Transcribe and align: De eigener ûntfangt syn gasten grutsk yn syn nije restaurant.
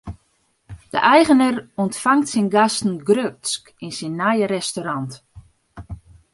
De 0.93 0.99
eigener 1.15 1.55
ûntfangt 1.81 2.27
syn 2.31 2.51
gasten 2.55 2.93
grutsk 3.07 3.63
yn 3.85 3.93
syn 3.97 4.17
nije 4.21 4.47
restaurant. 4.55 5.13